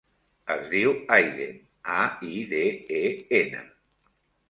[0.55, 1.53] Es diu Aiden:
[1.99, 2.01] a,
[2.33, 2.65] i, de,
[3.05, 3.07] e,
[3.45, 3.67] ena.